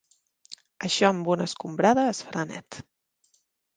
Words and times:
Això 0.87 1.11
amb 1.11 1.29
una 1.33 1.47
escombrada 1.49 2.07
es 2.15 2.23
farà 2.31 2.47
net. 2.55 2.85